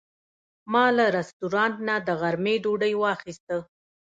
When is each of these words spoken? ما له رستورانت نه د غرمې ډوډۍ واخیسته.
ما 0.73 0.85
له 0.97 1.05
رستورانت 1.17 1.77
نه 1.87 1.95
د 2.07 2.09
غرمې 2.21 2.55
ډوډۍ 2.63 2.93
واخیسته. 2.97 3.57